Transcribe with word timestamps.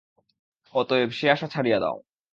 অতএব 0.75 1.09
সে 1.11 1.25
আশা 1.29 1.47
ছাড়িয়া 1.47 1.79
দাও। 1.79 1.97